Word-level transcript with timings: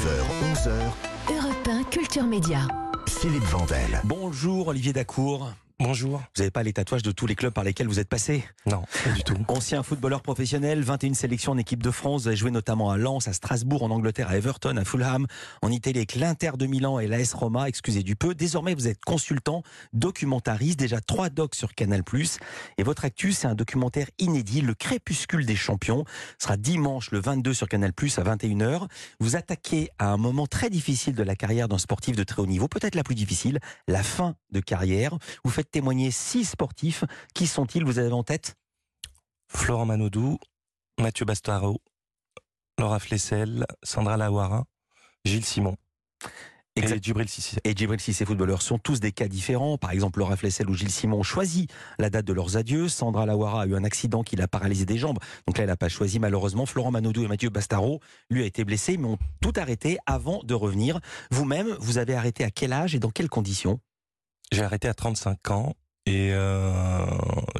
9h, 0.00 0.08
11h, 0.54 1.34
Europe 1.34 1.66
1 1.66 1.84
Culture 1.90 2.24
Média. 2.24 2.60
Philippe 3.06 3.44
Vandel. 3.44 4.00
Bonjour 4.04 4.68
Olivier 4.68 4.94
Dacour. 4.94 5.50
Bonjour. 5.82 6.18
Vous 6.36 6.42
n'avez 6.42 6.50
pas 6.50 6.62
les 6.62 6.74
tatouages 6.74 7.02
de 7.02 7.10
tous 7.10 7.26
les 7.26 7.34
clubs 7.34 7.54
par 7.54 7.64
lesquels 7.64 7.88
vous 7.88 8.00
êtes 8.00 8.08
passé? 8.10 8.44
Non, 8.66 8.82
pas 9.02 9.12
du 9.12 9.22
tout. 9.22 9.34
Ancien 9.48 9.82
footballeur 9.82 10.20
professionnel, 10.20 10.82
21 10.82 11.14
sélections 11.14 11.52
en 11.52 11.56
équipe 11.56 11.82
de 11.82 11.90
France, 11.90 12.22
vous 12.22 12.28
avez 12.28 12.36
joué 12.36 12.50
notamment 12.50 12.90
à 12.90 12.98
Lens, 12.98 13.28
à 13.28 13.32
Strasbourg, 13.32 13.82
en 13.82 13.90
Angleterre, 13.90 14.28
à 14.28 14.36
Everton, 14.36 14.76
à 14.76 14.84
Fulham, 14.84 15.26
en 15.62 15.70
Italie 15.70 16.00
avec 16.00 16.16
l'Inter 16.16 16.50
de 16.58 16.66
Milan 16.66 16.98
et 16.98 17.06
l'AS 17.06 17.32
Roma, 17.32 17.66
excusez 17.66 18.02
du 18.02 18.14
peu. 18.14 18.34
Désormais, 18.34 18.74
vous 18.74 18.88
êtes 18.88 19.02
consultant, 19.02 19.62
documentariste, 19.94 20.78
déjà 20.78 21.00
trois 21.00 21.30
docs 21.30 21.54
sur 21.54 21.74
Canal+. 21.74 22.02
Et 22.76 22.82
votre 22.82 23.06
actu, 23.06 23.32
c'est 23.32 23.46
un 23.46 23.54
documentaire 23.54 24.08
inédit, 24.18 24.60
Le 24.60 24.74
Crépuscule 24.74 25.46
des 25.46 25.56
Champions. 25.56 26.04
Ce 26.38 26.44
sera 26.44 26.58
dimanche 26.58 27.10
le 27.10 27.20
22 27.20 27.54
sur 27.54 27.68
Canal+, 27.68 27.92
à 27.98 28.22
21h. 28.36 28.86
Vous 29.18 29.34
attaquez 29.34 29.88
à 29.98 30.08
un 30.08 30.18
moment 30.18 30.46
très 30.46 30.68
difficile 30.68 31.14
de 31.14 31.22
la 31.22 31.36
carrière 31.36 31.68
d'un 31.68 31.78
sportif 31.78 32.16
de 32.16 32.22
très 32.22 32.42
haut 32.42 32.46
niveau, 32.46 32.68
peut-être 32.68 32.96
la 32.96 33.02
plus 33.02 33.14
difficile, 33.14 33.60
la 33.88 34.02
fin 34.02 34.34
de 34.50 34.60
carrière. 34.60 35.16
Vous 35.42 35.50
faites 35.50 35.69
témoigner 35.70 36.10
six 36.10 36.44
sportifs. 36.44 37.04
Qui 37.34 37.46
sont-ils? 37.46 37.84
Vous 37.84 37.98
avez 37.98 38.12
en 38.12 38.22
tête? 38.22 38.56
Florent 39.48 39.86
Manodou, 39.86 40.38
Mathieu 41.00 41.24
Bastaro, 41.24 41.80
Laura 42.78 42.98
Flessel, 42.98 43.66
Sandra 43.82 44.16
Lawara, 44.16 44.64
Gilles 45.24 45.44
Simon 45.44 45.76
Exact. 46.76 46.96
et 46.96 47.02
Djibril 47.02 47.28
Sissi. 47.28 47.56
et 47.64 47.74
Djibril 47.74 47.98
Cissé 48.00 48.24
footballeurs 48.24 48.62
sont 48.62 48.78
tous 48.78 49.00
des 49.00 49.10
cas 49.10 49.26
différents. 49.26 49.76
Par 49.76 49.90
exemple, 49.90 50.20
Laura 50.20 50.36
Flessel 50.36 50.70
ou 50.70 50.74
Gilles 50.74 50.92
Simon 50.92 51.18
ont 51.18 51.22
choisi 51.24 51.66
la 51.98 52.10
date 52.10 52.24
de 52.24 52.32
leurs 52.32 52.56
adieux. 52.56 52.88
Sandra 52.88 53.26
Lawara 53.26 53.62
a 53.62 53.66
eu 53.66 53.74
un 53.74 53.82
accident 53.82 54.22
qui 54.22 54.36
l'a 54.36 54.46
paralysé 54.46 54.86
des 54.86 54.96
jambes. 54.96 55.18
Donc 55.48 55.58
là, 55.58 55.64
elle 55.64 55.68
n'a 55.70 55.76
pas 55.76 55.88
choisi 55.88 56.20
malheureusement. 56.20 56.66
Florent 56.66 56.92
Manodou 56.92 57.24
et 57.24 57.28
Mathieu 57.28 57.50
Bastaro, 57.50 58.00
lui, 58.30 58.42
a 58.44 58.46
été 58.46 58.64
blessé, 58.64 58.96
mais 58.98 59.08
ont 59.08 59.18
tout 59.42 59.52
arrêté 59.56 59.98
avant 60.06 60.40
de 60.44 60.54
revenir. 60.54 61.00
Vous-même, 61.32 61.76
vous 61.80 61.98
avez 61.98 62.14
arrêté 62.14 62.44
à 62.44 62.50
quel 62.50 62.72
âge 62.72 62.94
et 62.94 63.00
dans 63.00 63.10
quelles 63.10 63.28
conditions? 63.28 63.80
J'ai 64.52 64.62
arrêté 64.62 64.88
à 64.88 64.94
35 64.94 65.50
ans 65.50 65.74
et 66.06 66.30
euh, 66.32 67.06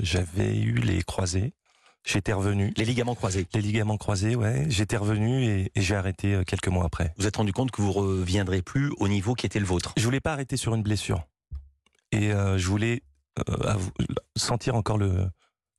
j'avais 0.00 0.58
eu 0.58 0.74
les 0.74 1.02
croisés. 1.02 1.52
J'étais 2.04 2.32
revenu. 2.32 2.72
Les 2.76 2.84
ligaments 2.84 3.14
croisés. 3.14 3.46
Les 3.54 3.60
ligaments 3.60 3.98
croisés, 3.98 4.34
ouais. 4.34 4.64
J'étais 4.68 4.96
revenu 4.96 5.44
et, 5.44 5.70
et 5.74 5.80
j'ai 5.82 5.94
arrêté 5.94 6.34
euh, 6.34 6.44
quelques 6.44 6.68
mois 6.68 6.84
après. 6.84 7.08
Vous 7.16 7.22
vous 7.22 7.26
êtes 7.26 7.36
rendu 7.36 7.52
compte 7.52 7.70
que 7.70 7.82
vous 7.82 7.92
reviendrez 7.92 8.62
plus 8.62 8.90
au 8.98 9.08
niveau 9.08 9.34
qui 9.34 9.46
était 9.46 9.60
le 9.60 9.66
vôtre. 9.66 9.92
Je 9.96 10.04
voulais 10.04 10.20
pas 10.20 10.32
arrêter 10.32 10.56
sur 10.56 10.74
une 10.74 10.82
blessure. 10.82 11.26
Et 12.12 12.32
euh, 12.32 12.58
je 12.58 12.66
voulais 12.66 13.02
euh, 13.48 13.74
sentir 14.36 14.74
encore 14.74 14.98
le, 14.98 15.28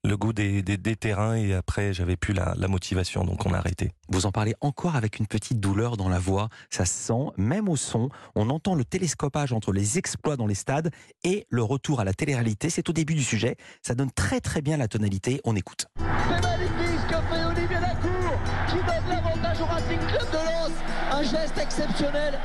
le 0.03 0.17
goût 0.17 0.33
des, 0.33 0.61
des, 0.63 0.77
des 0.77 0.95
terrains 0.95 1.35
et 1.35 1.53
après 1.53 1.93
j'avais 1.93 2.15
plus 2.15 2.33
la, 2.33 2.53
la 2.57 2.67
motivation 2.67 3.23
donc 3.23 3.45
on 3.45 3.53
a 3.53 3.57
arrêté. 3.57 3.91
Vous 4.09 4.25
en 4.25 4.31
parlez 4.31 4.55
encore 4.61 4.95
avec 4.95 5.19
une 5.19 5.27
petite 5.27 5.59
douleur 5.59 5.95
dans 5.95 6.09
la 6.09 6.19
voix. 6.19 6.49
Ça 6.69 6.85
se 6.85 6.93
sent, 6.93 7.31
même 7.37 7.69
au 7.69 7.75
son. 7.75 8.09
On 8.35 8.49
entend 8.49 8.75
le 8.75 8.83
télescopage 8.83 9.53
entre 9.53 9.71
les 9.71 9.97
exploits 9.97 10.37
dans 10.37 10.47
les 10.47 10.55
stades 10.55 10.91
et 11.23 11.45
le 11.49 11.63
retour 11.63 11.99
à 11.99 12.03
la 12.03 12.13
télé-réalité. 12.13 12.69
C'est 12.69 12.89
au 12.89 12.93
début 12.93 13.13
du 13.13 13.23
sujet. 13.23 13.55
Ça 13.81 13.93
donne 13.95 14.11
très 14.11 14.39
très 14.41 14.61
bien 14.61 14.77
la 14.77 14.87
tonalité. 14.87 15.39
On 15.45 15.55
écoute. 15.55 15.85
C'est 15.97 16.03
magnifique 16.41 16.99
ce 16.99 17.07
que 17.07 17.21
fait 17.21 17.45
Olivier 17.45 17.79
Lacour 17.79 18.39
qui 18.67 18.75
donne 18.75 19.09
l'avantage 19.09 19.61
au 19.61 19.65
Racing 19.65 19.99
Club 19.99 20.31
de 20.31 20.37
Lens. 20.37 20.71
Un 21.11 21.23
geste 21.23 21.57
exceptionnel. 21.57 22.39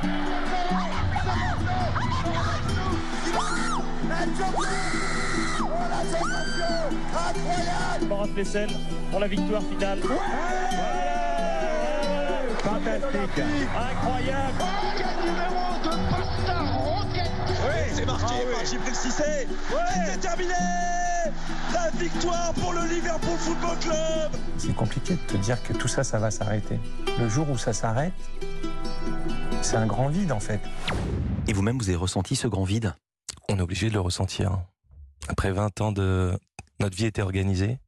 Flessel 8.33 8.69
pour 9.09 9.19
la 9.19 9.27
victoire 9.27 9.63
finale. 9.63 9.99
Fantastique. 12.59 13.43
Incroyable. 13.75 14.63
Quel 14.95 15.07
numéro 15.25 15.79
de 15.83 15.89
Pasta 16.11 16.59
Roquette 16.77 17.31
C'est 17.93 18.05
marqué 18.05 18.35
par 18.51 18.65
Djibril 18.65 18.95
Cissé. 18.95 19.47
C'est 20.05 20.19
terminé. 20.19 20.53
La 21.73 21.89
victoire 21.99 22.53
pour 22.53 22.73
le 22.73 22.85
Liverpool 22.87 23.37
Football 23.37 23.77
Club. 23.79 24.31
C'est 24.57 24.75
compliqué 24.75 25.15
de 25.15 25.33
te 25.33 25.37
dire 25.37 25.61
que 25.63 25.73
tout 25.73 25.87
ça, 25.87 26.03
ça 26.03 26.19
va 26.19 26.29
s'arrêter. 26.29 26.79
Le 27.17 27.27
jour 27.27 27.49
où 27.49 27.57
ça 27.57 27.73
s'arrête, 27.73 28.13
c'est 29.63 29.77
un 29.77 29.87
grand 29.87 30.09
vide 30.09 30.31
en 30.31 30.39
fait. 30.39 30.61
Et 31.47 31.53
vous-même, 31.53 31.79
vous 31.79 31.89
avez 31.89 31.97
ressenti 31.97 32.35
ce 32.35 32.47
grand 32.47 32.65
vide? 32.65 32.93
On 33.49 33.57
est 33.57 33.61
obligé 33.61 33.89
de 33.89 33.93
le 33.93 34.01
ressentir. 34.01 34.59
Après 35.27 35.51
20 35.51 35.81
ans 35.81 35.91
de 35.91 36.37
notre 36.79 36.95
vie 36.95 37.05
était 37.05 37.21
organisée, 37.21 37.79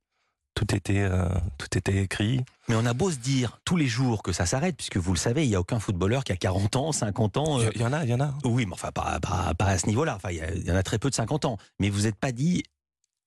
tout 0.55 0.75
était 0.75 0.99
euh, 0.99 1.27
tout 1.57 1.77
était 1.77 1.97
écrit. 1.97 2.43
Mais 2.67 2.75
on 2.75 2.85
a 2.85 2.93
beau 2.93 3.11
se 3.11 3.17
dire 3.17 3.59
tous 3.65 3.77
les 3.77 3.87
jours 3.87 4.23
que 4.23 4.31
ça 4.33 4.45
s'arrête, 4.45 4.75
puisque 4.75 4.97
vous 4.97 5.13
le 5.13 5.17
savez, 5.19 5.45
il 5.45 5.49
n'y 5.49 5.55
a 5.55 5.59
aucun 5.59 5.79
footballeur 5.79 6.23
qui 6.23 6.31
a 6.33 6.37
40 6.37 6.75
ans, 6.75 6.91
50 6.91 7.37
ans. 7.37 7.59
euh, 7.61 7.69
Il 7.75 7.81
y 7.81 7.85
en 7.85 7.93
a, 7.93 8.03
il 8.03 8.09
y 8.09 8.13
en 8.13 8.19
a. 8.19 8.33
Oui, 8.43 8.65
mais 8.65 8.73
enfin, 8.73 8.91
pas, 8.91 9.19
pas, 9.21 9.53
pas 9.57 9.65
à 9.65 9.77
ce 9.77 9.87
niveau-là. 9.87 10.15
Enfin, 10.15 10.31
il 10.31 10.65
y 10.67 10.71
en 10.71 10.75
a 10.75 10.83
très 10.83 10.99
peu 10.99 11.09
de 11.09 11.15
50 11.15 11.45
ans. 11.45 11.57
Mais 11.79 11.89
vous 11.89 12.01
n'êtes 12.01 12.15
pas 12.17 12.31
dit, 12.33 12.63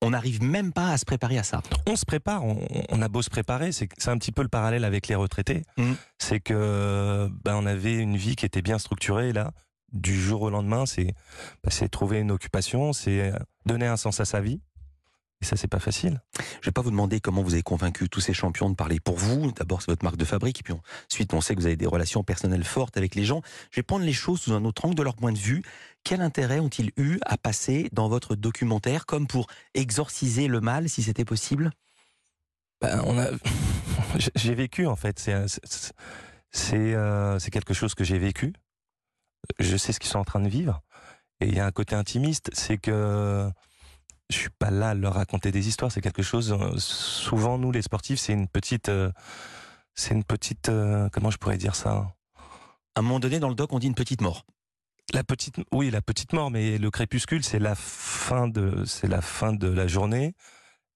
on 0.02 0.10
n'arrive 0.10 0.42
même 0.42 0.72
pas 0.72 0.90
à 0.90 0.98
se 0.98 1.04
préparer 1.04 1.38
à 1.38 1.42
ça. 1.44 1.62
On 1.86 1.96
se 1.96 2.04
prépare, 2.04 2.44
on, 2.44 2.60
on 2.90 3.00
a 3.00 3.08
beau 3.08 3.22
se 3.22 3.30
préparer, 3.30 3.70
c'est 3.72 3.88
un 4.08 4.19
petit 4.19 4.32
peu 4.32 4.42
le 4.42 4.48
parallèle 4.48 4.84
avec 4.84 5.06
les 5.08 5.14
retraités. 5.14 5.62
Mhm. 5.78 5.96
C'est 6.19 6.40
que 6.40 7.28
ben 7.44 7.54
on 7.56 7.64
avait 7.66 7.94
une 7.94 8.16
vie 8.16 8.34
qui 8.36 8.44
était 8.44 8.62
bien 8.62 8.78
structurée 8.78 9.32
là 9.32 9.52
du 9.92 10.20
jour 10.20 10.42
au 10.42 10.50
lendemain, 10.50 10.86
c'est 10.86 11.14
bah, 11.62 11.70
trouver 11.91 12.19
une 12.20 12.30
occupation, 12.30 12.92
c'est 12.92 13.32
donner 13.66 13.86
un 13.86 13.97
sens 13.97 14.20
à 14.20 14.25
sa 14.25 14.41
vie. 14.41 14.60
Et 15.41 15.44
ça 15.44 15.56
c'est 15.56 15.66
pas 15.66 15.80
facile. 15.80 16.20
Je 16.60 16.66
vais 16.66 16.72
pas 16.72 16.82
vous 16.82 16.92
demander 16.92 17.19
comment 17.19 17.42
vous 17.42 17.54
avez 17.54 17.64
convaincu 17.64 18.08
tous 18.08 18.20
ces 18.20 18.32
champions 18.32 18.70
de 18.70 18.76
parler 18.76 19.00
pour 19.00 19.16
vous. 19.16 19.50
D'abord, 19.50 19.82
c'est 19.82 19.91
votre 19.91 20.04
marque 20.04 20.16
de 20.16 20.25
fabrique, 20.25 20.60
et 20.60 20.62
puis 20.62 20.72
ensuite, 21.10 21.34
on 21.34 21.41
sait 21.41 21.56
que 21.56 21.60
vous 21.60 21.66
avez 21.66 21.75
des 21.75 21.86
relations 21.86 22.22
personnelles 22.22 22.62
fortes 22.62 22.97
avec 22.97 23.16
les 23.16 23.25
gens. 23.25 23.42
Je 23.72 23.81
vais 23.81 23.82
prendre 23.82 24.04
les 24.04 24.12
choses 24.12 24.41
sous 24.42 24.52
un 24.52 24.64
autre 24.64 24.84
angle 24.84 24.94
de 24.94 25.02
leur 25.02 25.16
point 25.16 25.32
de 25.32 25.38
vue. 25.38 25.64
Quel 26.04 26.20
intérêt 26.20 26.60
ont-ils 26.60 26.92
eu 26.97 27.19
à 27.26 27.36
passer 27.38 27.88
dans 27.92 28.08
votre 28.08 28.36
documentaire 28.36 29.04
comme 29.04 29.26
pour 29.26 29.48
exorciser 29.75 30.47
le 30.47 30.60
mal, 30.60 30.88
si 30.88 31.02
c'était 31.02 31.25
possible? 31.25 31.72
Ben, 32.81 33.02
on 33.04 33.19
a, 33.19 33.26
j'ai- 34.36 34.54
vécu 34.54 34.86
en 34.86 34.94
fait. 34.97 35.19
C'est 35.19 36.94
euh, 36.94 37.38
c'est 37.41 37.50
quelque 37.50 37.75
chose 37.75 37.94
que 37.97 38.04
j'ai 38.04 38.19
vécu. 38.19 38.52
Je 39.58 39.76
sais 39.76 39.92
ce 39.92 40.00
qu'ils 40.00 40.10
sont 40.10 40.19
en 40.19 40.25
train 40.25 40.41
de 40.41 40.48
vivre. 40.48 40.82
Et 41.41 41.48
il 41.48 41.54
y 41.54 41.60
a 41.60 41.66
un 41.66 41.72
côté 41.72 41.94
intimiste, 41.97 42.50
c'est 42.53 42.78
que 42.78 43.50
je 44.30 44.36
suis 44.36 44.50
pas 44.50 44.70
là 44.70 44.91
à 44.91 44.94
leur 44.94 45.14
raconter 45.14 45.50
des 45.50 45.69
histoires. 45.69 45.91
C'est 45.91 46.00
quelque 46.00 46.22
chose. 46.22 46.53
euh, 46.53 46.75
Souvent, 46.78 47.58
nous, 47.58 47.72
les 47.72 47.82
sportifs, 47.82 48.20
c'est 48.20 48.32
une 48.32 48.48
petite, 48.48 48.88
euh, 48.88 49.10
c'est 49.94 50.14
une 50.14 50.25
petite. 50.25 50.69
euh, 50.69 51.08
comment 51.12 51.31
je 51.31 51.38
pourrais 51.38 51.58
dire 51.58 51.75
ça? 51.75 52.14
À 52.94 53.00
un 53.00 53.02
moment 53.02 53.20
donné, 53.20 53.41
dans 53.41 53.48
le 53.48 53.54
doc, 53.54 53.72
on 53.72 53.78
dit 53.78 53.88
une 53.88 53.94
petite 53.94 54.20
mort. 54.20 54.44
La 55.12 55.25
petite, 55.25 55.56
oui, 55.72 55.91
la 55.91 56.00
petite 56.00 56.32
mort. 56.32 56.50
Mais 56.50 56.78
le 56.78 56.91
crépuscule, 56.91 57.42
c'est 57.44 57.58
la 57.58 57.75
fin 57.75 58.48
de, 58.48 58.84
c'est 58.84 59.08
la 59.08 59.20
fin 59.20 59.52
de 59.52 59.69
la 59.69 59.86
journée. 59.86 60.34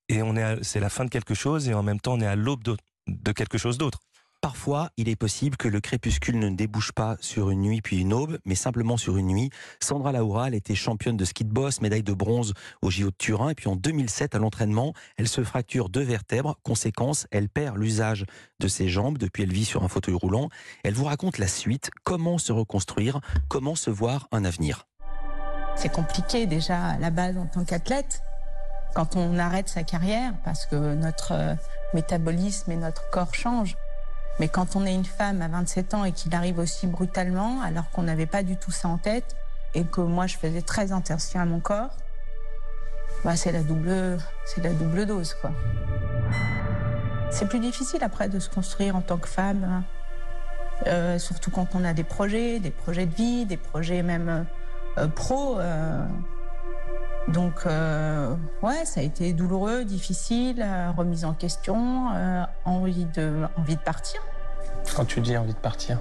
Et 0.09 0.23
on 0.23 0.37
est, 0.37 0.63
c'est 0.63 0.81
la 0.81 0.89
fin 0.89 1.05
de 1.05 1.11
quelque 1.11 1.35
chose. 1.35 1.69
Et 1.69 1.75
en 1.75 1.83
même 1.83 2.01
temps, 2.01 2.15
on 2.15 2.21
est 2.21 2.27
à 2.27 2.37
l'aube 2.37 2.63
de 3.09 3.33
quelque 3.33 3.59
chose 3.59 3.79
d'autre. 3.79 3.99
Parfois, 4.41 4.91
il 4.97 5.09
est 5.09 5.17
possible 5.17 5.57
que 5.57 5.69
le 5.69 5.81
crépuscule 5.81 6.39
ne 6.39 6.51
débouche 6.51 6.93
pas 6.93 7.17
sur 7.21 7.51
une 7.51 7.63
nuit 7.63 7.81
puis 7.81 8.01
une 8.01 8.13
aube, 8.13 8.39
mais 8.45 8.55
simplement 8.55 8.97
sur 8.97 9.17
une 9.17 9.27
nuit. 9.27 9.51
Sandra 9.81 10.13
Laura, 10.13 10.49
elle 10.49 10.55
était 10.55 10.75
championne 10.75 11.17
de 11.17 11.25
ski 11.25 11.45
de 11.45 11.53
boss, 11.53 11.81
médaille 11.81 12.03
de 12.03 12.13
bronze 12.13 12.53
au 12.83 12.91
JO 12.91 13.11
de 13.11 13.17
Turin, 13.17 13.51
et 13.51 13.55
puis 13.55 13.69
en 13.69 13.77
2007, 13.77 14.35
à 14.35 14.39
l'entraînement, 14.39 14.93
elle 15.17 15.29
se 15.29 15.43
fracture 15.43 15.89
deux 15.89 16.03
vertèbres. 16.03 16.59
Conséquence, 16.63 17.27
elle 17.31 17.49
perd 17.49 17.77
l'usage 17.77 18.25
de 18.61 18.69
ses 18.69 18.89
jambes, 18.89 19.19
depuis 19.19 19.43
elle 19.43 19.53
vit 19.53 19.65
sur 19.65 19.83
un 19.85 19.89
fauteuil 19.89 20.15
roulant. 20.15 20.49
Elle 20.85 20.95
vous 20.95 21.05
raconte 21.05 21.39
la 21.39 21.49
suite, 21.49 21.91
comment 22.05 22.39
se 22.39 22.53
reconstruire, 22.53 23.21
comment 23.49 23.75
se 23.75 23.91
voir 23.91 24.29
un 24.33 24.45
avenir? 24.45 24.87
C'est 25.77 25.93
compliqué 25.93 26.47
déjà 26.47 26.83
à 26.83 26.99
la 26.99 27.11
base 27.11 27.37
en 27.37 27.47
tant 27.47 27.65
qu'athlète 27.65 28.23
quand 28.95 29.15
on 29.15 29.39
arrête 29.39 29.69
sa 29.69 29.83
carrière 29.83 30.33
parce 30.43 30.65
que 30.65 30.95
notre 30.95 31.33
euh, 31.33 31.55
métabolisme 31.93 32.73
et 32.73 32.77
notre 32.77 33.11
corps 33.11 33.35
changent. 33.35 33.77
Mais 34.39 34.49
quand 34.49 34.77
on 34.77 34.85
est 34.85 34.95
une 34.95 35.05
femme 35.05 35.41
à 35.43 35.49
27 35.49 35.95
ans 35.95 36.05
et 36.05 36.13
qu'il 36.13 36.35
arrive 36.35 36.59
aussi 36.59 36.87
brutalement 36.87 37.61
alors 37.63 37.91
qu'on 37.91 38.03
n'avait 38.03 38.27
pas 38.27 38.43
du 38.43 38.57
tout 38.57 38.71
ça 38.71 38.89
en 38.89 38.99
tête 38.99 39.37
et 39.75 39.85
que 39.85 40.01
moi 40.01 40.27
je 40.27 40.37
faisais 40.37 40.63
très 40.63 40.93
attention 40.93 41.41
à 41.41 41.45
mon 41.45 41.61
corps, 41.61 41.91
bah 43.25 43.37
c'est 43.37 43.53
la 43.53 43.63
double, 43.63 44.19
la 44.63 44.73
double 44.73 45.07
dose. 45.07 45.37
C'est 47.31 47.49
plus 47.49 47.61
difficile 47.61 48.03
après 48.05 48.29
de 48.29 48.39
se 48.39 48.49
construire 48.49 48.97
en 48.97 49.01
tant 49.01 49.17
que 49.19 49.29
femme, 49.29 49.65
hein. 49.65 49.85
Euh, 50.87 51.19
surtout 51.19 51.51
quand 51.51 51.75
on 51.75 51.85
a 51.85 51.95
des 51.95 52.05
projets, 52.05 52.61
des 52.61 52.71
projets 52.71 53.07
de 53.07 53.15
vie, 53.15 53.47
des 53.47 53.57
projets 53.57 54.03
même 54.03 54.45
euh, 54.99 55.09
pro. 55.09 55.59
euh. 55.59 56.05
Donc, 57.29 57.67
euh, 57.67 58.35
ouais, 58.63 58.85
ça 58.85 59.01
a 59.01 59.03
été 59.03 59.33
douloureux, 59.33 59.85
difficile, 59.85 60.63
euh, 60.63 60.91
remise 60.93 61.25
en 61.25 61.35
question, 61.35 62.11
euh, 62.15 62.45
envie, 62.65 63.05
de, 63.07 63.47
envie 63.57 63.77
de 63.77 63.81
partir. 63.81 64.21
Quand 64.95 65.05
tu 65.05 65.21
dis 65.21 65.37
envie 65.37 65.55
de 65.55 65.59
partir, 65.59 65.99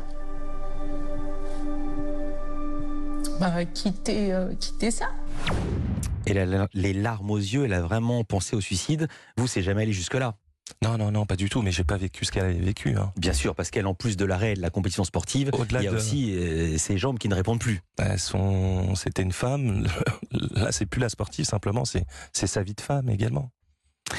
Bah, 3.39 3.65
quitter, 3.65 4.33
euh, 4.33 4.53
quitter 4.55 4.91
ça. 4.91 5.07
Elle 6.25 6.37
a 6.37 6.67
les 6.73 6.93
larmes 6.93 7.31
aux 7.31 7.37
yeux, 7.37 7.65
elle 7.65 7.73
a 7.73 7.81
vraiment 7.81 8.23
pensé 8.23 8.55
au 8.55 8.61
suicide. 8.61 9.07
Vous, 9.37 9.47
c'est 9.47 9.61
jamais 9.61 9.81
allé 9.83 9.91
jusque-là. 9.91 10.35
Non, 10.83 10.97
non, 10.97 11.11
non, 11.11 11.25
pas 11.25 11.35
du 11.35 11.49
tout, 11.49 11.61
mais 11.61 11.71
j'ai 11.71 11.83
pas 11.83 11.97
vécu 11.97 12.25
ce 12.25 12.31
qu'elle 12.31 12.45
avait 12.45 12.53
vécu. 12.53 12.95
Hein. 12.95 13.11
Bien 13.17 13.33
sûr, 13.33 13.55
parce 13.55 13.71
qu'elle, 13.71 13.87
en 13.87 13.93
plus 13.93 14.17
de 14.17 14.25
l'arrêt 14.25 14.53
de 14.53 14.61
la 14.61 14.69
compétition 14.69 15.03
sportive, 15.03 15.51
il 15.71 15.81
y 15.81 15.87
a 15.87 15.91
de... 15.91 15.95
aussi 15.95 16.35
euh, 16.35 16.77
ses 16.77 16.97
jambes 16.97 17.17
qui 17.17 17.29
ne 17.29 17.35
répondent 17.35 17.59
plus. 17.59 17.81
Elles 17.97 18.19
sont... 18.19 18.95
C'était 18.95 19.23
une 19.23 19.31
femme. 19.31 19.87
Là, 20.31 20.71
c'est 20.71 20.85
plus 20.85 20.99
la 20.99 21.09
sportive, 21.09 21.45
simplement, 21.45 21.83
c'est 21.85 22.05
sa 22.33 22.61
vie 22.61 22.75
de 22.75 22.81
femme 22.81 23.09
également. 23.09 23.51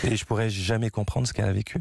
Et 0.03 0.17
je 0.17 0.25
pourrais 0.25 0.50
jamais 0.50 0.91
comprendre 0.91 1.29
ce 1.29 1.32
qu'elle 1.32 1.49
a 1.49 1.53
vécu 1.53 1.79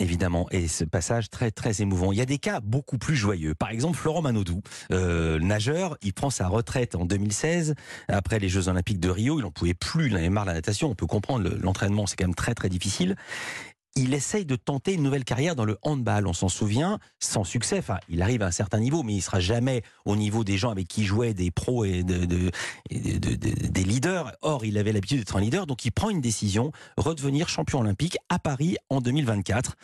Évidemment, 0.00 0.48
et 0.50 0.66
ce 0.66 0.84
passage 0.84 1.30
très 1.30 1.52
très 1.52 1.80
émouvant. 1.80 2.10
Il 2.10 2.18
y 2.18 2.20
a 2.20 2.26
des 2.26 2.38
cas 2.38 2.60
beaucoup 2.60 2.98
plus 2.98 3.14
joyeux. 3.14 3.54
Par 3.54 3.70
exemple, 3.70 3.96
Florent 3.96 4.22
Manodou, 4.22 4.60
euh, 4.90 5.38
nageur, 5.38 5.96
il 6.02 6.12
prend 6.12 6.30
sa 6.30 6.48
retraite 6.48 6.96
en 6.96 7.04
2016 7.04 7.74
après 8.08 8.40
les 8.40 8.48
Jeux 8.48 8.68
Olympiques 8.68 8.98
de 8.98 9.08
Rio. 9.08 9.38
Il 9.38 9.42
n'en 9.42 9.52
pouvait 9.52 9.74
plus, 9.74 10.08
il 10.08 10.14
en 10.14 10.16
avait 10.16 10.30
marre 10.30 10.44
de 10.44 10.50
la 10.50 10.54
natation. 10.54 10.90
On 10.90 10.96
peut 10.96 11.06
comprendre 11.06 11.48
l'entraînement, 11.60 12.06
c'est 12.06 12.16
quand 12.16 12.24
même 12.24 12.34
très 12.34 12.54
très 12.54 12.68
difficile 12.68 13.14
il 13.96 14.12
essaye 14.12 14.44
de 14.44 14.56
tenter 14.56 14.94
une 14.94 15.02
nouvelle 15.02 15.24
carrière 15.24 15.54
dans 15.54 15.64
le 15.64 15.78
handball. 15.82 16.26
On 16.26 16.32
s'en 16.32 16.48
souvient, 16.48 16.98
sans 17.20 17.44
succès. 17.44 17.78
Enfin, 17.78 17.98
il 18.08 18.22
arrive 18.22 18.42
à 18.42 18.46
un 18.46 18.50
certain 18.50 18.80
niveau, 18.80 19.02
mais 19.02 19.14
il 19.14 19.22
sera 19.22 19.38
jamais 19.40 19.82
au 20.04 20.16
niveau 20.16 20.42
des 20.42 20.58
gens 20.58 20.70
avec 20.70 20.88
qui 20.88 21.02
il 21.02 21.06
jouait, 21.06 21.34
des 21.34 21.50
pros 21.50 21.84
et, 21.84 22.02
de, 22.02 22.50
des 22.90 23.84
leaders. 23.84 24.32
Or, 24.42 24.64
il 24.64 24.78
avait 24.78 24.92
l'habitude 24.92 25.18
d'être 25.18 25.36
un 25.36 25.40
leader, 25.40 25.66
donc 25.66 25.84
il 25.84 25.92
prend 25.92 26.10
une 26.10 26.20
décision, 26.20 26.72
redevenir 26.96 27.48
champion 27.48 27.80
olympique 27.80 28.18
à 28.28 28.38
Paris 28.38 28.76
en 28.90 29.00
2024. 29.00 29.74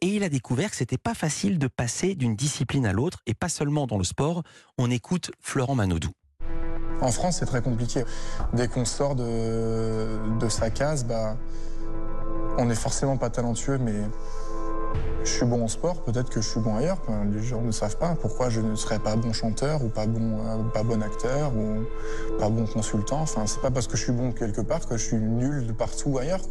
Et 0.00 0.08
il 0.08 0.24
a 0.24 0.28
découvert 0.28 0.70
que 0.70 0.76
c'était 0.76 0.98
pas 0.98 1.14
facile 1.14 1.58
de 1.58 1.68
passer 1.68 2.14
d'une 2.14 2.34
discipline 2.34 2.86
à 2.86 2.92
l'autre, 2.92 3.20
et 3.26 3.34
pas 3.34 3.48
seulement 3.48 3.86
dans 3.86 3.98
le 3.98 4.04
sport. 4.04 4.42
On 4.78 4.90
écoute 4.90 5.30
Florent 5.40 5.76
Manodou. 5.76 6.10
En 7.00 7.12
France, 7.12 7.38
c'est 7.38 7.46
très 7.46 7.62
compliqué. 7.62 8.04
Dès 8.52 8.68
qu'on 8.68 8.84
sort 8.84 9.14
de, 9.14 10.38
de 10.38 10.48
sa 10.48 10.70
case, 10.70 11.04
bah, 11.04 11.36
on 12.58 12.66
n'est 12.66 12.74
forcément 12.74 13.16
pas 13.16 13.30
talentueux, 13.30 13.78
mais 13.78 13.94
je 15.24 15.30
suis 15.30 15.46
bon 15.46 15.64
en 15.64 15.68
sport, 15.68 16.02
peut-être 16.02 16.28
que 16.28 16.42
je 16.42 16.48
suis 16.48 16.60
bon 16.60 16.76
ailleurs. 16.76 16.98
Les 17.32 17.42
gens 17.42 17.62
ne 17.62 17.72
savent 17.72 17.96
pas 17.96 18.14
pourquoi 18.14 18.50
je 18.50 18.60
ne 18.60 18.74
serais 18.74 18.98
pas 18.98 19.16
bon 19.16 19.32
chanteur 19.32 19.82
ou 19.82 19.88
pas 19.88 20.06
bon, 20.06 20.38
euh, 20.46 20.62
pas 20.64 20.82
bon 20.82 21.02
acteur 21.02 21.52
ou 21.56 21.84
pas 22.38 22.50
bon 22.50 22.66
consultant. 22.66 23.20
Enfin, 23.22 23.46
c'est 23.46 23.62
pas 23.62 23.70
parce 23.70 23.86
que 23.86 23.96
je 23.96 24.04
suis 24.04 24.12
bon 24.12 24.32
quelque 24.32 24.60
part 24.60 24.86
que 24.86 24.98
je 24.98 25.04
suis 25.04 25.16
nul 25.16 25.66
de 25.66 25.72
partout 25.72 26.18
ailleurs. 26.18 26.42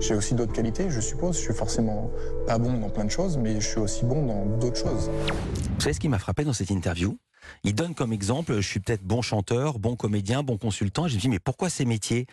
J'ai 0.00 0.14
aussi 0.14 0.34
d'autres 0.34 0.52
qualités, 0.52 0.90
je 0.90 1.00
suppose. 1.00 1.36
Je 1.36 1.42
suis 1.42 1.54
forcément 1.54 2.10
pas 2.46 2.58
bon 2.58 2.76
dans 2.78 2.90
plein 2.90 3.04
de 3.04 3.10
choses, 3.10 3.38
mais 3.38 3.60
je 3.60 3.68
suis 3.68 3.80
aussi 3.80 4.04
bon 4.04 4.26
dans 4.26 4.44
d'autres 4.58 4.78
choses. 4.78 5.08
Vous 5.76 5.80
savez 5.80 5.94
ce 5.94 6.00
qui 6.00 6.08
m'a 6.08 6.18
frappé 6.18 6.44
dans 6.44 6.52
cette 6.52 6.70
interview? 6.70 7.16
Il 7.62 7.74
donne 7.74 7.94
comme 7.94 8.12
exemple, 8.12 8.56
je 8.56 8.68
suis 8.68 8.80
peut-être 8.80 9.02
bon 9.02 9.22
chanteur, 9.22 9.78
bon 9.78 9.96
comédien, 9.96 10.42
bon 10.42 10.58
consultant. 10.58 11.08
Je 11.08 11.14
me 11.14 11.20
dis, 11.20 11.28
mais 11.28 11.38
pourquoi 11.38 11.70
ces 11.70 11.84
métiers? 11.84 12.26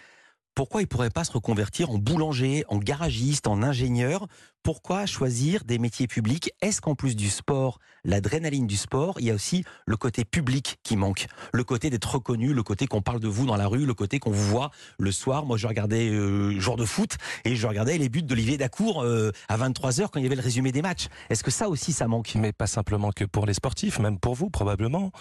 Pourquoi 0.58 0.82
il 0.82 0.86
ne 0.86 0.88
pourrait 0.88 1.12
pas 1.12 1.24
se 1.24 1.34
reconvertir 1.34 1.92
en 1.92 2.00
boulanger, 2.00 2.66
en 2.68 2.80
garagiste, 2.80 3.46
en 3.46 3.62
ingénieur? 3.62 4.26
Pourquoi 4.64 5.06
choisir 5.06 5.64
des 5.64 5.78
métiers 5.78 6.08
publics? 6.08 6.52
Est-ce 6.64 6.82
qu'en 6.82 6.96
plus 6.96 7.16
du 7.16 7.30
sport, 7.30 7.78
l'adrénaline 8.04 8.66
du 8.66 8.76
sport, 8.76 9.20
il 9.20 9.28
y 9.28 9.30
a 9.30 9.36
aussi 9.36 9.64
le 9.86 9.98
côté 9.98 10.26
public 10.26 10.80
qui 10.82 10.98
manque? 10.98 11.28
Le 11.54 11.64
côté 11.64 11.92
d'être 11.92 12.12
reconnu, 12.12 12.56
le 12.56 12.64
côté 12.64 12.88
qu'on 12.88 13.04
parle 13.04 13.20
de 13.20 13.28
vous 13.28 13.46
dans 13.46 13.56
la 13.56 13.68
rue, 13.68 13.86
le 13.86 13.94
côté 13.94 14.18
qu'on 14.18 14.32
vous 14.32 14.50
voit 14.50 14.72
le 14.98 15.12
soir. 15.12 15.46
Moi, 15.46 15.58
je 15.58 15.68
regardais 15.68 16.10
euh, 16.10 16.60
jour 16.60 16.76
de 16.76 16.86
foot 16.86 17.18
et 17.46 17.56
je 17.56 17.68
regardais 17.68 18.00
les 18.00 18.10
buts 18.10 18.24
d'Olivier 18.24 18.58
Dacour 18.58 19.04
euh, 19.04 19.32
à 19.50 19.60
23h 19.60 20.08
quand 20.10 20.20
il 20.20 20.24
y 20.24 20.26
avait 20.26 20.36
le 20.36 20.42
résumé 20.42 20.72
des 20.72 20.82
matchs. 20.82 21.06
Est-ce 21.30 21.44
que 21.44 21.52
ça 21.52 21.70
aussi, 21.70 21.94
ça 21.94 22.08
manque? 22.08 22.34
Mais 22.34 22.52
pas 22.52 22.66
simplement 22.66 23.12
que 23.12 23.26
pour 23.26 23.46
les 23.46 23.54
sportifs, 23.54 24.00
même 24.00 24.18
pour 24.18 24.34
vous 24.34 24.50
probablement. 24.50 25.12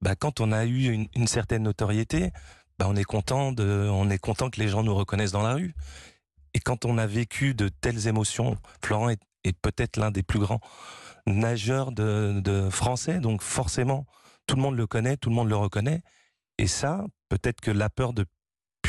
Bah, 0.00 0.14
quand 0.14 0.40
on 0.40 0.52
a 0.52 0.64
eu 0.64 0.90
une, 0.90 1.06
une 1.14 1.26
certaine 1.26 1.64
notoriété, 1.64 2.30
bah, 2.78 2.86
on 2.88 2.96
est 2.96 3.04
content 3.04 3.54
on 3.58 4.10
est 4.10 4.18
content 4.18 4.50
que 4.50 4.60
les 4.60 4.68
gens 4.68 4.82
nous 4.82 4.94
reconnaissent 4.94 5.32
dans 5.32 5.42
la 5.42 5.54
rue. 5.54 5.74
Et 6.54 6.58
quand 6.58 6.84
on 6.84 6.96
a 6.98 7.06
vécu 7.06 7.54
de 7.54 7.68
telles 7.68 8.06
émotions, 8.06 8.56
Florent 8.82 9.10
est, 9.10 9.20
peut-être 9.62 9.98
l'un 9.98 10.10
des 10.10 10.22
plus 10.22 10.38
grands 10.38 10.60
nageurs 11.26 11.92
de, 11.92 12.68
français, 12.70 13.20
donc 13.20 13.42
forcément, 13.42 14.06
tout 14.46 14.56
le 14.56 14.62
monde 14.62 14.76
le 14.76 14.86
connaît, 14.86 15.16
tout 15.16 15.28
le 15.28 15.34
monde 15.34 15.48
le 15.48 15.56
reconnaît. 15.56 16.02
Et 16.58 16.66
ça, 16.66 17.04
peut-être 17.28 17.60
que 17.60 17.70
la 17.70 17.90
peur 17.90 18.12
de, 18.14 18.24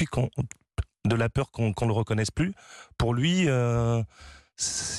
qu'on, 0.05 0.29
la 1.15 1.29
peur 1.29 1.51
qu'on 1.51 1.69
ne 1.69 1.87
le 1.87 1.91
reconnaisse 1.91 2.31
plus, 2.31 2.53
pour 2.97 3.13
lui, 3.13 3.49
euh, 3.49 4.01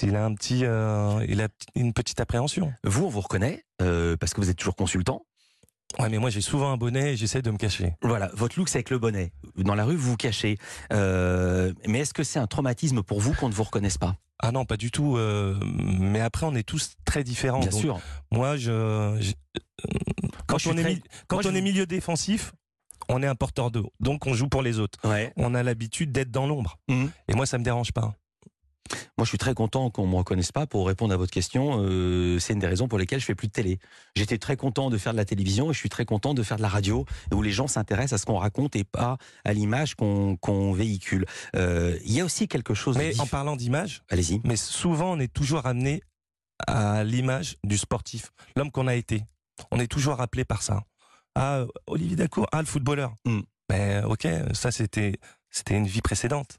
il 0.02 0.17
a 0.17 0.25
un 0.25 0.34
petit, 0.34 0.64
euh, 0.64 1.25
il 1.29 1.41
a 1.41 1.49
une 1.75 1.93
petite 1.93 2.20
appréhension. 2.20 2.73
Vous, 2.84 3.06
on 3.06 3.08
vous 3.08 3.20
reconnaît 3.20 3.64
euh, 3.81 4.17
parce 4.17 4.34
que 4.34 4.41
vous 4.41 4.50
êtes 4.50 4.58
toujours 4.58 4.76
consultant. 4.76 5.25
Ouais, 5.99 6.08
mais 6.11 6.19
moi 6.19 6.31
j'ai 6.31 6.43
souvent 6.43 6.70
un 6.70 6.76
bonnet 6.76 7.14
et 7.14 7.17
j'essaie 7.17 7.43
de 7.43 7.50
me 7.50 7.56
cacher. 7.56 7.94
Voilà, 8.02 8.31
votre 8.35 8.58
look 8.58 8.69
c'est 8.69 8.79
avec 8.79 8.90
le 8.90 8.99
bonnet. 8.99 9.32
Dans 9.56 9.75
la 9.75 9.85
rue, 9.85 9.96
vous 9.96 10.11
vous 10.11 10.17
cachez. 10.17 10.58
Euh, 10.93 11.73
mais 11.87 12.00
est-ce 12.00 12.12
que 12.12 12.23
c'est 12.23 12.38
un 12.38 12.46
traumatisme 12.46 13.02
pour 13.02 13.20
vous 13.20 13.32
qu'on 13.35 13.49
ne 13.49 13.55
vous 13.55 13.64
reconnaisse 13.64 13.99
pas? 13.99 14.17
Ah 14.40 14.52
non, 14.52 14.64
pas 14.64 14.76
du 14.76 14.90
tout. 14.90 15.17
Euh, 15.17 15.58
mais 15.99 16.20
après, 16.20 16.46
on 16.46 16.55
est 16.55 16.62
tous 16.62 16.96
très 17.05 17.25
différents. 17.25 17.61
Bien 17.61 17.70
sûr. 17.70 18.00
Moi, 18.31 18.56
je, 18.56 19.19
quand 20.46 20.64
on, 20.67 20.76
est, 20.76 21.02
quand 21.26 21.44
on 21.44 21.55
est 21.55 21.61
milieu 21.61 21.87
défensif, 21.87 22.52
on 23.08 23.23
est 23.23 23.26
un 23.26 23.34
porteur 23.34 23.70
d'eau. 23.70 23.93
Donc 23.99 24.26
on 24.26 24.34
joue 24.34 24.49
pour 24.49 24.62
les 24.62 24.79
autres. 24.79 24.99
Ouais. 25.08 25.32
On 25.37 25.55
a 25.55 25.62
l'habitude 25.62 26.12
d'être 26.12 26.31
dans 26.31 26.46
l'ombre. 26.46 26.79
Mmh. 26.88 27.06
Et 27.29 27.34
moi, 27.34 27.46
ça 27.46 27.58
me 27.58 27.64
dérange 27.64 27.93
pas. 27.93 28.14
Moi, 29.17 29.25
je 29.25 29.29
suis 29.29 29.38
très 29.38 29.55
content 29.55 29.90
qu'on 29.90 30.06
me 30.06 30.17
reconnaisse 30.17 30.52
pas. 30.52 30.67
Pour 30.67 30.87
répondre 30.87 31.12
à 31.14 31.17
votre 31.17 31.32
question, 31.32 31.82
euh, 31.82 32.38
c'est 32.38 32.52
une 32.52 32.58
des 32.58 32.67
raisons 32.67 32.88
pour 32.88 32.99
lesquelles 32.99 33.20
je 33.20 33.25
fais 33.25 33.35
plus 33.35 33.49
de 33.49 33.52
télé. 33.52 33.79
J'étais 34.14 34.38
très 34.38 34.56
content 34.56 34.90
de 34.90 34.99
faire 34.99 35.12
de 35.12 35.19
la 35.19 35.25
télévision 35.25 35.70
et 35.70 35.73
je 35.73 35.79
suis 35.79 35.88
très 35.88 36.05
content 36.05 36.35
de 36.35 36.43
faire 36.43 36.56
de 36.56 36.62
la 36.62 36.69
radio 36.69 37.05
où 37.32 37.43
les 37.43 37.52
gens 37.52 37.67
s'intéressent 37.67 38.14
à 38.14 38.19
ce 38.19 38.26
qu'on 38.26 38.38
raconte 38.38 38.76
et 38.76 38.85
pas 38.85 39.19
à 39.44 39.52
l'image 39.52 39.94
qu'on 39.94 40.73
véhicule. 40.73 41.26
Euh, 41.56 41.99
il 42.05 42.12
y 42.12 42.20
a 42.20 42.25
aussi 42.25 42.49
quelque 42.49 42.75
chose. 42.75 42.96
Mais 42.96 43.19
en 43.20 43.26
parlant 43.26 43.56
d'image, 43.56 44.02
allez-y. 44.08 44.40
Mais 44.44 44.56
souvent, 44.56 45.12
on 45.12 45.20
est 45.20 45.32
toujours 45.32 45.67
amené 45.67 46.02
à 46.67 47.05
l'image 47.05 47.56
du 47.64 47.79
sportif, 47.79 48.32
l'homme 48.56 48.70
qu'on 48.70 48.87
a 48.87 48.94
été. 48.94 49.25
On 49.70 49.79
est 49.79 49.87
toujours 49.87 50.17
rappelé 50.17 50.44
par 50.44 50.62
ça. 50.62 50.82
Ah, 51.34 51.64
Olivier 51.87 52.17
Dacour, 52.17 52.46
ah, 52.52 52.61
le 52.61 52.67
footballeur. 52.67 53.14
Mm. 53.25 53.41
Ben, 53.69 54.05
ok, 54.06 54.26
ça 54.55 54.70
c'était 54.70 55.19
c'était 55.50 55.76
une 55.76 55.87
vie 55.87 56.00
précédente. 56.00 56.58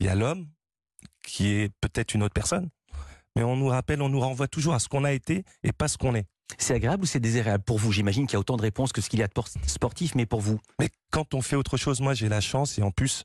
Il 0.00 0.06
y 0.06 0.08
a 0.08 0.14
l'homme 0.14 0.48
qui 1.26 1.48
est 1.48 1.70
peut-être 1.80 2.14
une 2.14 2.22
autre 2.22 2.34
personne. 2.34 2.68
Mais 3.34 3.42
on 3.42 3.56
nous 3.56 3.68
rappelle, 3.68 4.00
on 4.00 4.08
nous 4.08 4.20
renvoie 4.20 4.48
toujours 4.48 4.74
à 4.74 4.78
ce 4.78 4.88
qu'on 4.88 5.04
a 5.04 5.12
été 5.12 5.44
et 5.62 5.72
pas 5.72 5.88
ce 5.88 5.98
qu'on 5.98 6.14
est. 6.14 6.26
C'est 6.58 6.74
agréable 6.74 7.02
ou 7.02 7.06
c'est 7.06 7.20
désagréable 7.20 7.64
pour 7.64 7.78
vous? 7.78 7.92
J'imagine 7.92 8.26
qu'il 8.26 8.34
y 8.34 8.36
a 8.36 8.40
autant 8.40 8.56
de 8.56 8.62
réponses 8.62 8.92
que 8.92 9.00
ce 9.00 9.10
qu'il 9.10 9.18
y 9.18 9.22
a 9.22 9.26
de 9.26 9.32
sportif, 9.66 10.14
mais 10.14 10.26
pour 10.26 10.40
vous 10.40 10.58
Mais 10.80 10.88
quand 11.10 11.34
on 11.34 11.42
fait 11.42 11.56
autre 11.56 11.76
chose, 11.76 12.00
moi 12.00 12.14
j'ai 12.14 12.28
la 12.28 12.40
chance 12.40 12.78
et 12.78 12.82
en 12.82 12.90
plus, 12.90 13.24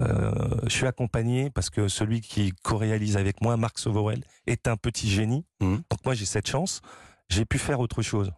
euh, 0.00 0.32
je 0.64 0.70
suis 0.70 0.86
accompagné 0.86 1.48
parce 1.48 1.70
que 1.70 1.88
celui 1.88 2.20
qui 2.20 2.52
co-réalise 2.62 3.16
avec 3.16 3.40
moi, 3.40 3.56
Marc 3.56 3.78
Sovorel, 3.78 4.22
est 4.46 4.68
un 4.68 4.76
petit 4.76 5.08
génie. 5.08 5.46
Mmh. 5.60 5.76
Donc 5.90 6.04
moi 6.04 6.14
j'ai 6.14 6.26
cette 6.26 6.48
chance, 6.48 6.82
j'ai 7.30 7.44
pu 7.44 7.58
faire 7.58 7.80
autre 7.80 8.02
chose. 8.02 8.32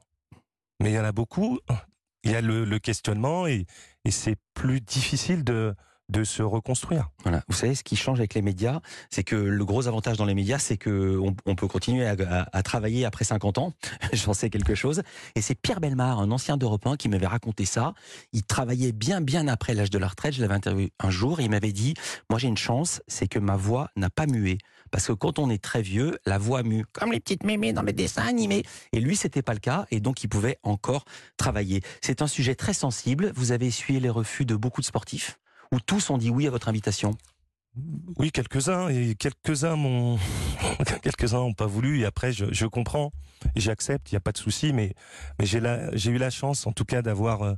Mais 0.80 0.90
il 0.92 0.94
y 0.94 1.00
en 1.00 1.04
a 1.04 1.12
beaucoup, 1.12 1.58
il 2.22 2.30
y 2.30 2.36
a 2.36 2.40
le, 2.40 2.78
questionnement 2.78 3.48
et 3.48 3.66
c'est 4.08 4.36
plus 4.54 4.80
difficile 4.80 5.42
de, 5.42 5.74
de 6.08 6.24
se 6.24 6.42
reconstruire. 6.42 7.10
Voilà. 7.22 7.42
Vous 7.48 7.54
savez, 7.54 7.74
ce 7.74 7.84
qui 7.84 7.96
change 7.96 8.18
avec 8.18 8.34
les 8.34 8.42
médias, 8.42 8.80
c'est 9.10 9.24
que 9.24 9.36
le 9.36 9.64
gros 9.64 9.88
avantage 9.88 10.16
dans 10.16 10.24
les 10.24 10.34
médias, 10.34 10.58
c'est 10.58 10.76
que 10.76 11.18
on, 11.46 11.54
peut 11.54 11.68
continuer 11.68 12.06
à, 12.06 12.62
travailler 12.62 13.04
après 13.04 13.24
50 13.24 13.58
ans. 13.58 13.74
J'en 14.12 14.32
sais 14.32 14.50
quelque 14.50 14.74
chose. 14.74 15.02
Et 15.34 15.42
c'est 15.42 15.54
Pierre 15.54 15.80
Belmar, 15.80 16.20
un 16.20 16.30
ancien 16.30 16.56
d'Europe 16.56 16.86
1, 16.86 16.96
qui 16.96 17.08
m'avait 17.08 17.26
raconté 17.26 17.64
ça. 17.64 17.94
Il 18.32 18.42
travaillait 18.42 18.92
bien, 18.92 19.20
bien 19.20 19.48
après 19.48 19.74
l'âge 19.74 19.90
de 19.90 19.98
la 19.98 20.08
retraite. 20.08 20.34
Je 20.34 20.40
l'avais 20.40 20.54
interviewé 20.54 20.92
un 20.98 21.10
jour 21.10 21.40
et 21.40 21.44
il 21.44 21.50
m'avait 21.50 21.72
dit, 21.72 21.94
moi 22.30 22.38
j'ai 22.38 22.48
une 22.48 22.56
chance, 22.56 23.02
c'est 23.06 23.28
que 23.28 23.38
ma 23.38 23.56
voix 23.56 23.90
n'a 23.96 24.10
pas 24.10 24.26
mué. 24.26 24.58
Parce 24.90 25.06
que 25.06 25.12
quand 25.12 25.38
on 25.38 25.50
est 25.50 25.62
très 25.62 25.82
vieux, 25.82 26.18
la 26.24 26.38
voix 26.38 26.62
mue. 26.62 26.84
Comme 26.92 27.12
les 27.12 27.20
petites 27.20 27.44
mémés 27.44 27.72
dans 27.72 27.82
les 27.82 27.92
dessins 27.92 28.26
animés. 28.26 28.64
Et 28.92 29.00
lui, 29.00 29.16
c'était 29.16 29.42
pas 29.42 29.52
le 29.52 29.60
cas. 29.60 29.86
Et 29.90 30.00
donc, 30.00 30.24
il 30.24 30.28
pouvait 30.28 30.58
encore 30.62 31.04
travailler. 31.36 31.82
C'est 32.00 32.22
un 32.22 32.26
sujet 32.26 32.54
très 32.54 32.72
sensible. 32.72 33.32
Vous 33.34 33.52
avez 33.52 33.66
essuyé 33.66 34.00
les 34.00 34.08
refus 34.08 34.46
de 34.46 34.56
beaucoup 34.56 34.80
de 34.80 34.86
sportifs? 34.86 35.38
Ou 35.72 35.80
tous 35.80 36.10
ont 36.10 36.18
dit 36.18 36.30
oui 36.30 36.46
à 36.46 36.50
votre 36.50 36.68
invitation 36.68 37.16
oui, 38.16 38.32
quelques-uns 38.32 38.88
et 38.88 39.14
quelques-uns 39.14 39.76
m'ont, 39.76 40.18
quelques-uns 41.02 41.38
n'ont 41.38 41.52
pas 41.52 41.66
voulu 41.66 42.00
et 42.00 42.06
après 42.06 42.32
je, 42.32 42.66
comprends 42.66 43.12
et 43.54 43.60
j'accepte, 43.60 44.10
il 44.10 44.14
n'y 44.14 44.16
a 44.16 44.20
pas 44.20 44.32
de 44.32 44.38
souci, 44.38 44.72
mais 44.72 44.94
mais 45.38 45.46
j'ai 45.46 45.60
j'ai 45.92 46.10
eu 46.10 46.18
la 46.18 46.30
chance 46.30 46.66
en 46.66 46.72
tout 46.72 46.84
cas 46.84 47.02
d'avoir 47.02 47.42
euh, 47.42 47.54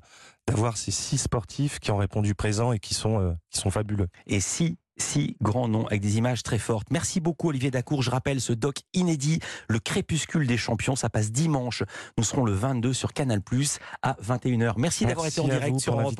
d'avoir 0.46 0.76
ces 0.76 0.90
six 0.90 1.16
sportifs 1.16 1.78
qui 1.78 1.90
ont 1.90 1.96
répondu 1.96 2.34
présent 2.34 2.72
et 2.72 2.78
qui 2.78 2.92
sont 2.92 3.18
euh, 3.18 3.32
qui 3.50 3.60
sont 3.60 3.70
fabuleux. 3.70 4.08
Et 4.26 4.40
si 4.40 4.76
six 5.00 5.36
grands 5.40 5.68
noms 5.68 5.86
avec 5.86 6.00
des 6.00 6.18
images 6.18 6.42
très 6.42 6.58
fortes. 6.58 6.88
Merci 6.90 7.20
beaucoup 7.20 7.48
Olivier 7.48 7.70
Dacour. 7.70 8.02
Je 8.02 8.10
rappelle 8.10 8.40
ce 8.40 8.52
doc 8.52 8.76
inédit, 8.92 9.40
Le 9.68 9.78
Crépuscule 9.78 10.46
des 10.46 10.56
Champions. 10.56 10.94
Ça 10.94 11.08
passe 11.08 11.32
dimanche. 11.32 11.82
Nous 12.18 12.24
serons 12.24 12.44
le 12.44 12.52
22 12.52 12.92
sur 12.92 13.12
Canal+, 13.12 13.40
à 14.02 14.12
21h. 14.22 14.74
Merci, 14.76 15.06
d'avoir 15.06 15.26
été 15.26 15.40
en 15.40 15.48
direct 15.48 15.80
sur 15.80 15.98
Europe 15.98 16.14